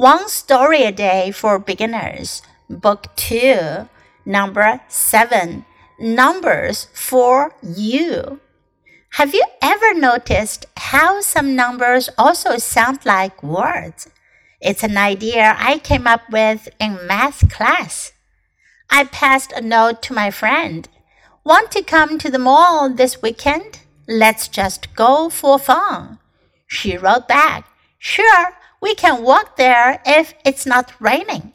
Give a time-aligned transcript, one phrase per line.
[0.00, 3.86] One Story a Day for Beginners, Book 2,
[4.24, 5.66] Number 7
[5.98, 8.40] Numbers for You.
[9.18, 14.08] Have you ever noticed how some numbers also sound like words?
[14.58, 18.12] It's an idea I came up with in math class.
[18.88, 20.88] I passed a note to my friend.
[21.44, 23.80] Want to come to the mall this weekend?
[24.08, 26.20] Let's just go for fun.
[26.66, 27.66] She wrote back,
[27.98, 31.52] Sure, we can walk there if it's not raining.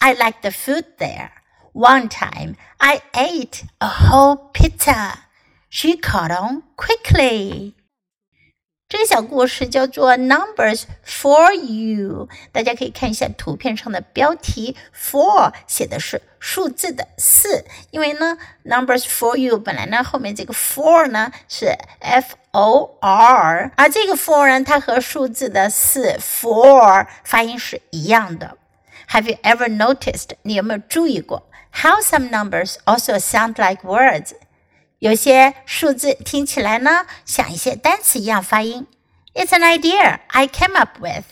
[0.00, 1.32] I like the food there.
[1.72, 5.18] One time I ate a whole pizza.
[5.68, 7.74] She caught on quickly.
[8.91, 24.45] 这个小故事叫做 Numbers for You，大家可以看一下图片上的标题，for 写的是数字的四，因为呢 Numbers for You 本来呢后面这个 for 呢是 F O R，而这个 for
[24.49, 28.57] 呢它和数字的四 for 发音是一样的。
[29.11, 30.31] Have you ever noticed？
[30.41, 31.47] 你有没有注意过？
[31.71, 34.33] How some numbers also sound like words？
[34.98, 38.86] 有些数字听起来呢，像一些单词一样发音。
[39.34, 41.24] It's an idea I came up with.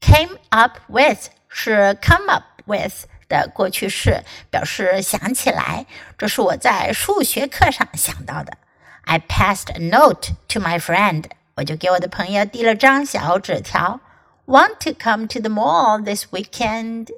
[0.00, 5.86] Came up with 是 come up with 的过去式，表示想起来。
[6.16, 8.56] 这是我在数学课上想到的。
[9.02, 11.24] I passed a note to my friend.
[11.56, 14.00] 我就给我的朋友递了张小纸条。
[14.46, 17.08] Want to come to the mall this weekend?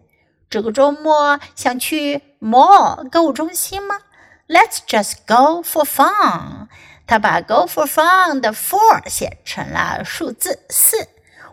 [0.48, 3.98] 这个周末想去 mall 购物中心吗
[4.47, 6.67] ？Let's just go for fun。
[7.05, 11.07] 他把 go for fun 的 for 写成了数字四。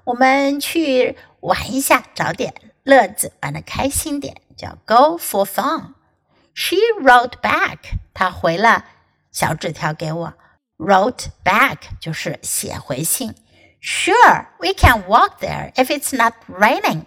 [0.04, 7.78] 我们去玩一下，找点乐子，玩的开心点，叫 go for fun。She wrote back。
[8.14, 8.84] 她回了
[9.32, 10.34] 小纸条给我。
[10.78, 13.34] Wrote back 就是写回信。
[13.80, 17.04] Sure, we can walk there if it's not raining。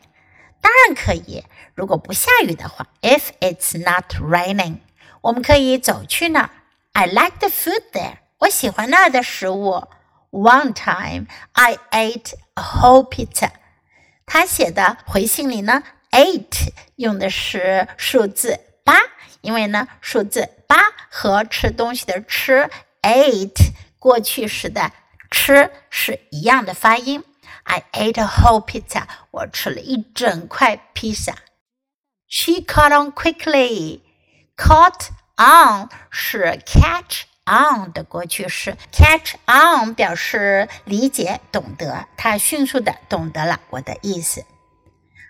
[0.61, 2.87] 当然可以，如果不下雨的话。
[3.01, 4.79] If it's not raining。
[5.24, 6.50] 我们可以走去那儿。
[6.92, 8.18] I like the food there。
[8.40, 9.88] 我喜欢那儿的食物。
[10.30, 13.50] One time I ate a whole pizza。
[14.26, 18.98] 他写的回信里呢，eight 用的是数字八，
[19.40, 20.76] 因为呢，数字八
[21.10, 22.68] 和吃东西的吃
[23.00, 24.92] ate 过去时的
[25.30, 27.24] 吃是一样的发音。
[27.62, 29.04] I ate a whole pizza。
[29.30, 31.36] 我吃了一整块披萨。
[32.28, 34.00] She caught on quickly。
[34.55, 44.43] Caught on 是 catch on 的过去式，catch on 表示理解、懂得，他迅速的懂得了我的意思。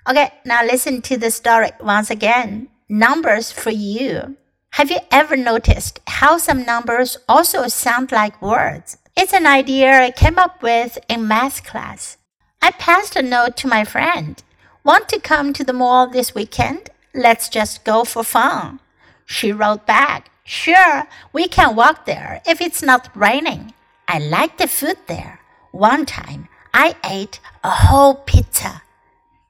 [0.05, 2.67] Okay, now listen to the story once again.
[2.89, 4.35] Numbers for you.
[4.71, 8.97] Have you ever noticed how some numbers also sound like words?
[9.15, 12.17] It's an idea I came up with in math class.
[12.61, 14.41] I passed a note to my friend.
[14.83, 16.89] Want to come to the mall this weekend?
[17.13, 18.79] Let's just go for fun.
[19.26, 23.72] She wrote back, Sure, we can walk there if it's not raining.
[24.06, 25.40] I like the food there.
[25.72, 28.82] One time I ate a whole pizza.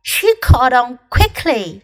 [0.02, 1.82] She caught on quickly.